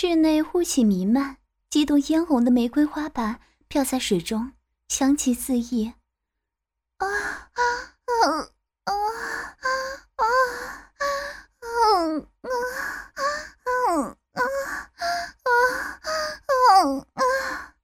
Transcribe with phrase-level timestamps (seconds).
[0.00, 4.52] 室内雾气弥漫，几朵嫣红的玫瑰花瓣飘在水中，
[4.86, 5.92] 香气四溢。
[6.98, 7.58] 啊啊
[8.04, 8.14] 啊
[8.84, 8.94] 啊啊
[10.14, 11.74] 啊啊啊
[12.42, 12.54] 啊
[13.10, 14.40] 啊啊
[15.34, 15.50] 啊
[16.46, 17.74] 啊啊！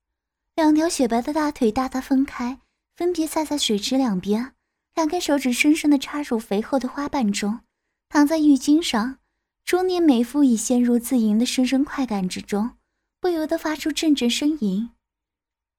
[0.54, 2.60] 两条雪白的大腿大大分开，
[2.94, 4.54] 分别塞在水池两边，
[4.94, 7.62] 两根手指深深的插入肥厚的花瓣中，
[8.08, 9.18] 躺在浴巾上。
[9.64, 12.72] 中年美妇已陷入自淫的深深快感之中，
[13.18, 14.90] 不由得发出阵阵呻吟。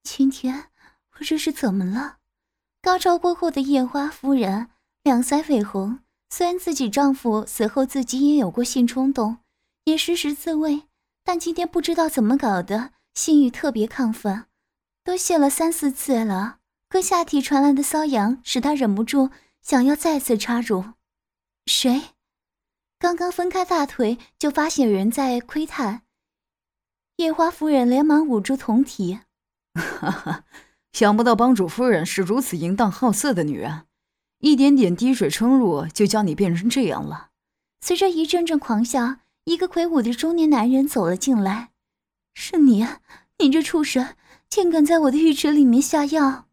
[0.04, 0.70] 今天
[1.18, 2.18] 我这是怎么了？
[2.82, 4.70] 高潮过后的夜花夫人
[5.04, 9.38] 两腮绯红，虽然自己丈夫死后自己也有过性冲动，
[9.84, 10.84] 也时时自慰，
[11.24, 14.46] 但今天不知道怎么搞的，性欲特别亢奋，
[15.04, 16.58] 都泄了三四次了。
[16.90, 19.30] 可下体传来的瘙痒使她忍不住
[19.62, 20.86] 想要再次插入。
[21.68, 22.02] 谁？
[23.06, 26.02] 刚刚分开大腿，就发现有人在窥探。
[27.18, 29.20] 夜花夫人连忙捂住酮体，
[29.76, 30.44] 哈哈，
[30.92, 33.84] 想不到帮主夫人是如此淫荡好色的女人，
[34.40, 37.30] 一点点滴水冲入就将你变成这样了。
[37.80, 41.70] 随着一阵阵狂笑，一个魁梧的中年男人走了进来
[42.34, 42.88] ：“是你，
[43.38, 44.16] 你这畜生，
[44.50, 46.48] 竟敢在我的浴池里面下药！”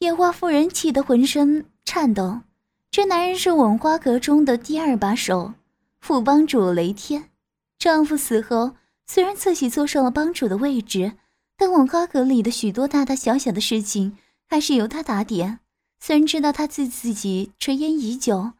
[0.00, 2.42] 夜花夫人气得浑身颤抖。
[2.90, 5.54] 这男人是吻花阁中的第二把手，
[6.00, 7.30] 副帮主雷天。
[7.78, 8.74] 丈夫死后，
[9.06, 11.12] 虽然自己坐上了帮主的位置，
[11.56, 14.18] 但吻花阁里的许多大大小小的事情
[14.48, 15.60] 还是由他打点。
[16.00, 18.54] 虽然知道他自自己垂涎已久，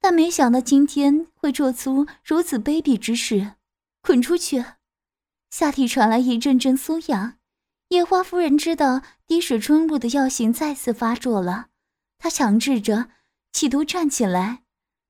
[0.00, 3.52] 但没想到今天会做出如此卑鄙之事。
[4.00, 4.64] 滚出去！
[5.50, 7.34] 下体传来一阵阵酥痒，
[7.88, 11.66] 野花夫人知道滴水春露的药性再次发作了，
[12.16, 13.08] 她强制着。
[13.56, 14.64] 企图站起来，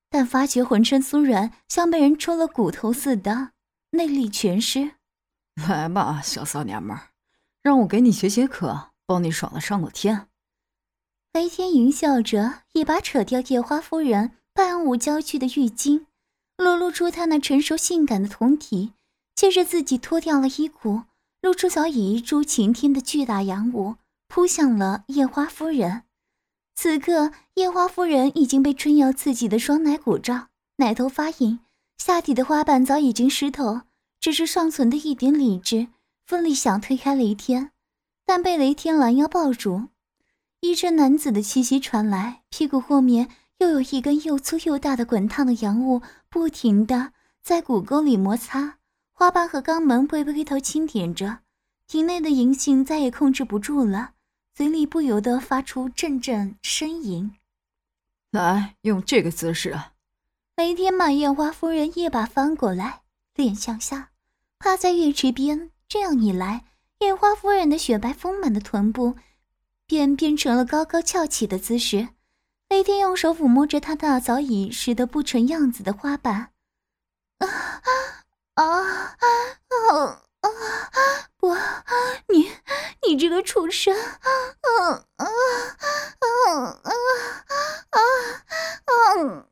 [0.08, 3.50] 但发觉浑身酥软，像被人抽了骨头似的，
[3.90, 4.92] 内力全失。
[5.56, 7.08] 来吧，小骚娘们儿，
[7.60, 10.28] 让我给你解解渴，帮你爽的上个天。
[11.32, 16.06] 雷天淫笑着，一把扯掉夜花夫人半舞娇躯的浴巾，
[16.56, 18.92] 裸露出她那成熟性感的酮体，
[19.34, 21.02] 接着自己脱掉了衣裤，
[21.40, 23.96] 露出早已一柱擎天的巨大阳物，
[24.28, 26.04] 扑向了夜花夫人。
[26.78, 31.60] 此刻，夜花夫人已经被春瑶刺激的双奶鼓胀，奶头发硬，
[31.96, 33.80] 下体的花瓣早已经湿透，
[34.20, 35.88] 只是尚存的一点理智，
[36.26, 37.70] 奋力想推开雷天，
[38.26, 39.88] 但被雷天拦腰抱住。
[40.60, 47.12] 一阵男子的气息传来，屁股后面又有一根又粗又大的滚烫的阳物，不停的
[47.42, 48.76] 在骨沟里摩擦，
[49.12, 51.38] 花瓣和肛门被龟头轻点着，
[51.86, 54.12] 体内的淫性再也控制不住了。
[54.56, 57.36] 嘴里不由得发出阵阵呻吟。
[58.30, 59.78] 来，用这个姿势。
[60.56, 63.02] 雷天把夜花夫人一把翻过来，
[63.34, 64.12] 脸向下，
[64.58, 65.70] 趴在浴池边。
[65.86, 66.64] 这样一来，
[67.00, 69.16] 夜花夫人的雪白丰满的臀部
[69.86, 72.08] 便变成了高高翘起的姿势。
[72.70, 76.52] 雷天用手抚摸着她那早已湿得不成样子的花瓣。
[77.36, 78.24] 啊啊
[78.54, 79.92] 啊啊！
[79.92, 80.22] 啊！
[81.38, 81.54] 不，
[82.28, 82.50] 你
[83.06, 83.94] 你这个畜生！
[83.96, 84.28] 啊
[84.62, 85.26] 啊啊啊
[86.36, 86.90] 啊
[87.90, 88.00] 啊啊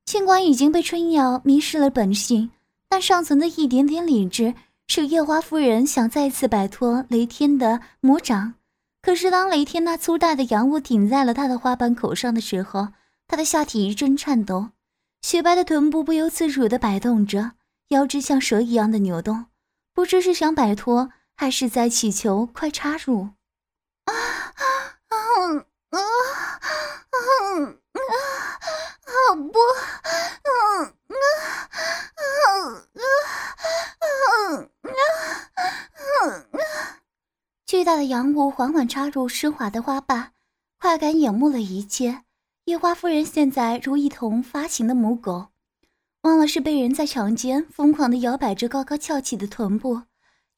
[0.06, 2.52] 尽管已经被春瑶迷失了本性，
[2.90, 4.56] 但尚存的一点点理智，
[4.88, 8.56] 使夜花夫人想再次摆脱雷天的魔掌。
[9.02, 12.88] 可是，当雷天那粗大的阳物顶在了他的花瓣口上的时候，
[13.28, 14.70] 她的下体一阵颤抖，
[15.22, 17.52] 雪白的臀部不由自主地摆动着，
[17.90, 19.48] 腰肢像蛇一样的扭动，
[19.94, 23.30] 不知是想摆脱，还是在祈求快插入。
[24.06, 24.64] 啊啊
[25.10, 25.16] 啊
[25.90, 26.00] 啊啊
[29.08, 29.36] 啊！
[29.36, 30.10] 不，啊
[30.44, 30.52] 啊
[32.16, 33.04] 啊啊
[34.00, 34.08] 啊
[36.54, 36.64] 啊！
[37.66, 40.32] 巨大的阳物缓缓插入湿滑的花瓣，
[40.80, 42.24] 快感淹没了一切。
[42.68, 45.48] 夜花夫人现在如一头发情的母狗，
[46.24, 50.02] 忘了是被人在强奸，疯狂地摇摆着高高翘起的臀部。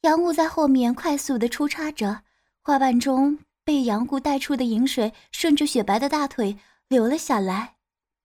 [0.02, 2.22] 阳物在后面快速地出插着，
[2.64, 6.58] 花瓣中被阳物带出的饮水顺着雪白的大腿
[6.88, 7.76] 流了下来。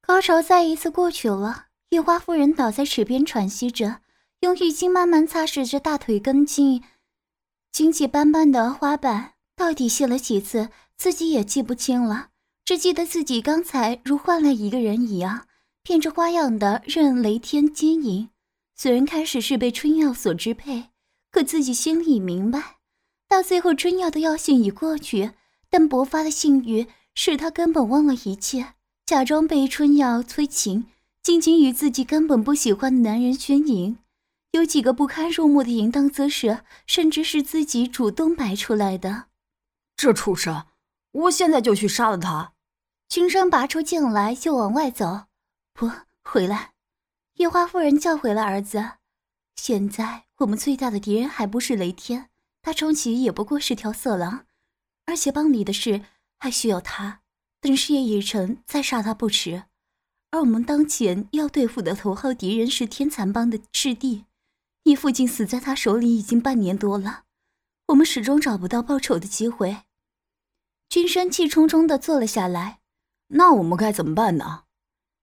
[0.01, 4.01] 高潮再一次过去了，夜花夫人倒在池边喘息着，
[4.41, 6.83] 用浴巾慢慢擦拭着大腿根茎
[7.71, 9.33] 荆棘斑斑的花瓣。
[9.55, 12.31] 到底泄了几次，自己也记不清了。
[12.65, 15.47] 只记得自己刚才如换了一个人一样，
[15.83, 18.31] 变着花样的任雷天奸淫。
[18.75, 20.91] 虽然开始是被春药所支配，
[21.31, 22.79] 可自己心里明白，
[23.29, 25.33] 到最后春药的药性已过去，
[25.69, 28.75] 但勃发的性欲使他根本忘了一切，
[29.05, 30.87] 假装被春药催情，
[31.23, 33.99] 尽情与自己根本不喜欢的男人宣淫。
[34.53, 39.27] 有几个不堪入目的淫荡姿势，甚至是自己主动摆出来的。
[39.97, 40.65] 这畜生，
[41.13, 42.54] 我现在就去杀了他！
[43.15, 45.27] 君生拔出剑来就往外走，
[45.73, 45.89] 不
[46.25, 46.73] 回来。
[47.35, 48.95] 夜花夫人叫回了儿子。
[49.55, 52.29] 现在我们最大的敌人还不是雷天，
[52.61, 54.47] 他充其也不过是条色狼，
[55.07, 56.05] 而且帮里的事
[56.41, 57.21] 还需要他。
[57.61, 59.63] 等事业已成，再杀他不迟。
[60.33, 64.25] 而我们当前要对付的头号敌人是天蚕帮的赤帝。
[64.83, 67.23] 你父亲死在他手里已经半年多了，
[67.87, 69.85] 我们始终找不到报仇的机会。
[70.89, 72.81] 君生气冲冲地坐了下来。
[73.29, 74.65] 那我们该怎么办呢？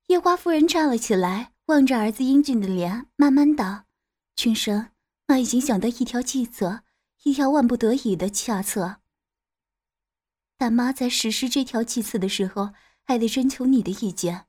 [0.08, 3.86] 夜花夫人站了起来，望着儿子英俊的脸，慢慢道
[4.36, 4.90] ：“君生，
[5.28, 6.84] 妈已经想到一条计策，
[7.24, 8.98] 一条万不得已的下策。
[10.58, 14.48] 但妈在实施这条计策的时候，还得征求你的意见。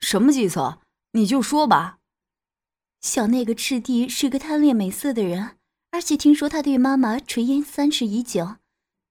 [0.00, 0.80] 什么计策？
[1.12, 1.98] 你就说吧。”
[3.00, 5.58] 小那个赤帝是个贪恋美色的人，
[5.90, 8.56] 而且听说他对妈妈垂涎三尺已久，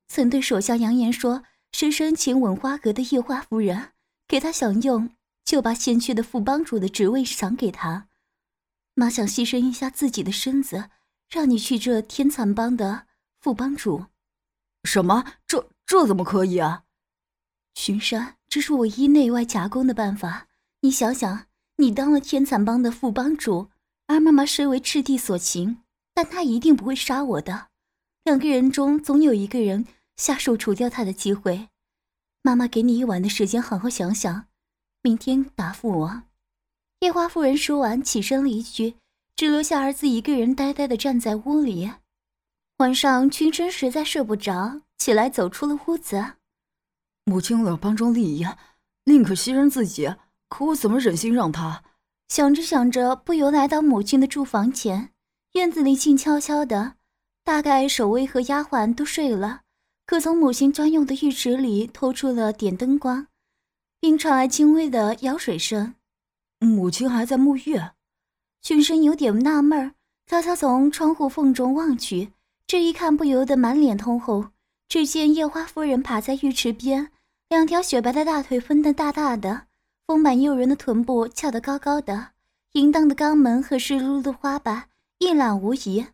[0.07, 1.43] 曾对手下扬言说
[1.77, 3.89] 是生前吻花阁的夜花夫人
[4.29, 5.09] 给他享用，
[5.43, 8.07] 就把先去的副帮主的职位赏给他。
[8.93, 10.89] 妈想牺牲一下自己的身子，
[11.29, 13.07] 让你去这天蚕帮的
[13.41, 14.05] 副帮主。
[14.85, 15.25] 什么？
[15.45, 16.83] 这这怎么可以啊？
[17.73, 20.47] 巡山，这是我一内外夹攻的办法。
[20.79, 23.69] 你想想，你当了天蚕帮的副帮主。
[24.07, 25.81] 而妈妈身为赤帝所擒，
[26.13, 27.67] 但她一定不会杀我的。
[28.23, 29.85] 两个人中总有一个人
[30.17, 31.69] 下手除掉他的机会。
[32.41, 34.47] 妈妈给你一晚的时间，好好想想，
[35.01, 36.23] 明天答复我。
[36.99, 38.95] 夜花夫人说完，起身离去，
[39.35, 41.91] 只留下儿子一个人呆呆的站在屋里。
[42.77, 46.33] 晚上，群臣实在睡不着，起来走出了屋子。
[47.25, 48.45] 母亲为了帮助利益，
[49.05, 50.15] 宁可牺牲自己，
[50.49, 51.83] 可我怎么忍心让他？
[52.27, 55.11] 想着想着，不由来到母亲的住房前。
[55.53, 56.95] 院子里静悄悄的，
[57.43, 59.61] 大概守卫和丫鬟都睡了。
[60.05, 63.27] 可从母亲专用的浴池里透出了点灯光，
[63.99, 65.95] 并传来轻微的舀水声。
[66.59, 67.81] 母亲还在沐浴。
[68.61, 69.93] 君生有点纳闷儿，
[70.27, 72.31] 悄悄从窗户缝中望去，
[72.65, 74.51] 这一看不由得满脸通红。
[74.87, 77.11] 只见夜花夫人趴在浴池边，
[77.49, 79.67] 两条雪白的大腿分得大大的。
[80.05, 82.29] 丰满诱人的臀部翘得高高的，
[82.73, 84.87] 淫荡的肛门和湿漉漉的花瓣
[85.17, 86.05] 一览无遗。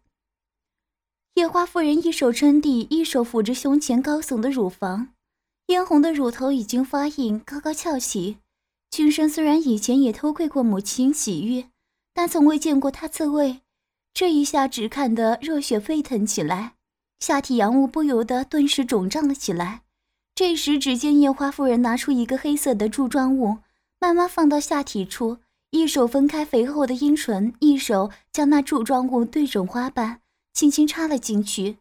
[1.35, 5.09] 夜花夫人一手撑地，一手抚着胸前高耸的乳房，
[5.67, 8.37] 嫣红的乳头已经发硬，高高翘起。
[8.89, 11.67] 君生虽然以前也偷窥过母亲洗浴，
[12.13, 13.61] 但从未见过她自慰，
[14.13, 16.73] 这一下只看得热血沸腾起来，
[17.19, 19.83] 下体阳物不由得顿时肿胀了起来。
[20.35, 23.59] 这时，只见夜花夫人拿出一个黑色的柱状物。
[23.99, 25.37] 慢慢放到下体处，
[25.69, 30.20] 一手分开肥厚的阴唇，一手将那柱状物对准花瓣，
[30.53, 31.77] 轻轻插了进去。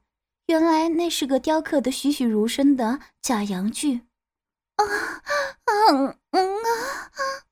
[0.46, 4.00] 原来那是个雕刻的栩栩如生的假阳具。
[4.76, 6.46] 啊啊嗯啊啊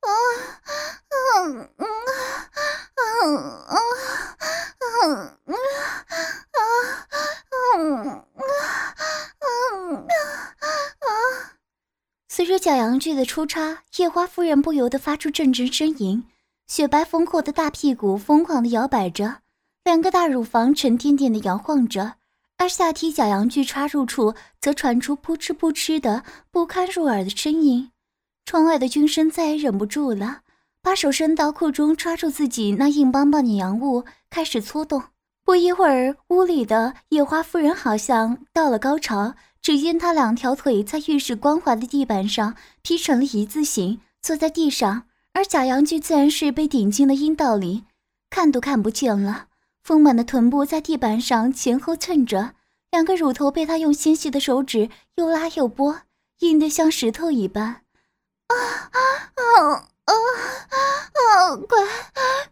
[0.00, 2.14] 啊嗯啊
[2.84, 3.14] 啊
[4.78, 5.34] 啊啊
[10.58, 10.66] 啊
[11.00, 11.52] 啊
[12.28, 16.24] 随着假阳具的出插，夜花夫人不由得发出阵阵呻吟，
[16.66, 19.42] 雪白丰阔的大屁股疯狂地摇摆着，
[19.88, 22.16] 两个大乳房沉甸甸的摇晃着，
[22.58, 27.90] 而下体假阳具插入处则传出扑哧扑哧的不堪入耳的声音。
[28.44, 30.40] 窗外的君生再也忍不住了，
[30.82, 35.04] 把手伸到裤中，抓住自己那硬邦邦的阳物，开始搓动。
[35.42, 39.36] 不一会儿，屋里的夜花夫人好像到了高潮。
[39.62, 47.84] 只见她两条腿在浴室光滑的地板上劈成了一字形，坐在地上，而假阳具自然是被顶进了阴道里，
[48.28, 49.46] 看都看不见了。
[49.88, 52.50] 丰满的臀部在地板上前后蹭着，
[52.90, 56.02] 两个乳头被他用纤细的手指又拉又拨，
[56.40, 57.64] 硬得像石头一般。
[58.48, 59.00] 啊啊
[59.32, 59.72] 啊！
[60.04, 60.12] 啊
[61.14, 61.56] 啊！
[61.56, 61.78] 快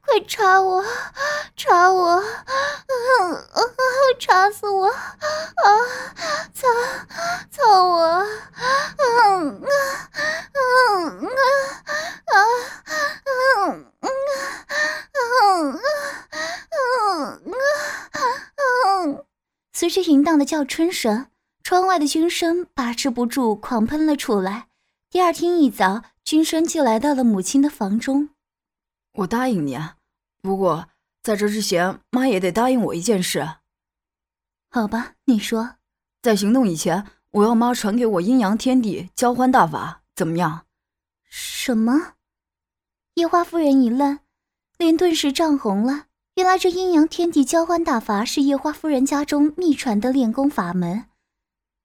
[0.01, 0.83] 快插我，
[1.55, 2.07] 插我！
[2.09, 3.61] 啊啊！
[4.19, 4.87] 插死我！
[4.87, 4.97] 啊！
[6.55, 6.67] 操
[7.51, 8.01] 操我！
[8.01, 9.05] 啊啊
[9.37, 9.69] 啊
[10.55, 10.56] 啊
[19.89, 21.29] 随着淫荡的叫春声，
[21.63, 24.67] 窗外的军生把持不住，狂喷了出来。
[25.11, 26.03] 第二天一早。
[26.25, 28.31] 君生就来到了母亲的房中。
[29.13, 29.79] 我答应你，
[30.43, 30.89] 不过
[31.23, 33.49] 在这之前，妈也得答应我一件事。
[34.69, 35.77] 好吧，你说。
[36.21, 40.67] 在行动以前，我要妈传给我阴阳天地交欢大法，怎么样？
[41.31, 42.15] 什么？
[43.15, 44.19] 夜花夫人一愣，
[44.79, 46.06] 脸顿时涨红了。
[46.37, 51.07] 原来这阴阳天地交换大法是夜花夫人家中秘传的练功法门，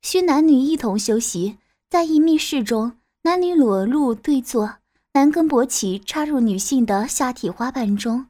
[0.01, 1.57] 需男女一同修习。
[1.89, 4.79] 在一密室中，男女裸露对坐，
[5.13, 8.27] 男根勃起插入女性的下体花瓣中，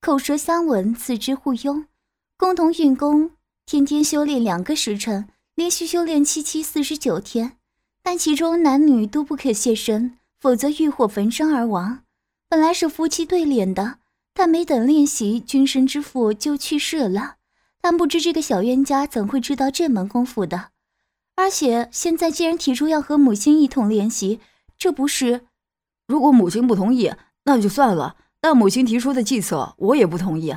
[0.00, 1.84] 口舌相吻，四肢互拥，
[2.38, 3.32] 共同运功。
[3.66, 7.56] 天天修炼两个时辰，连续修炼七七四十九天，
[8.04, 12.04] 但其中男女都不可现身，否则欲火焚身而亡。
[12.48, 13.98] 本来是夫妻对练的，
[14.38, 17.36] 但没等练习，君身之父就去世了。
[17.80, 20.68] 但不知这个小冤家怎会知道这门功夫的？
[21.36, 24.40] 而且现在既然提出要和母亲一同练习，
[24.76, 25.46] 这不是……
[26.06, 27.12] 如果母亲不同意，
[27.44, 28.16] 那就算了。
[28.40, 30.54] 但母亲提出的计策，我也不同意。